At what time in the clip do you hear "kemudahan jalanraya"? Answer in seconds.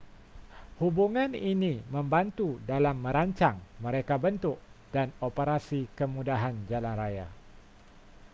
5.99-7.27